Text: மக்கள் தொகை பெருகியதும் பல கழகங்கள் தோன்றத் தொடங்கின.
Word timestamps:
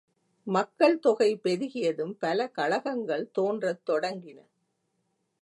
மக்கள் 0.47 0.99
தொகை 0.99 1.39
பெருகியதும் 1.43 2.13
பல 2.19 2.49
கழகங்கள் 2.49 3.31
தோன்றத் 3.31 3.83
தொடங்கின. 3.89 4.39